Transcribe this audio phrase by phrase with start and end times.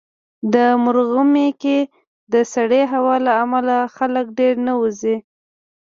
[0.83, 1.77] مرغومی کې
[2.33, 5.15] د سړې هوا له امله خلک ډېر نه وځي.